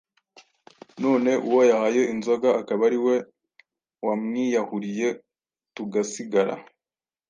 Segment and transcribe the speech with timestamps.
[1.03, 3.15] none uwo yahaye inzoga akaba ari we
[4.05, 5.07] wamwiyahuriye
[5.75, 6.53] tugasigara!”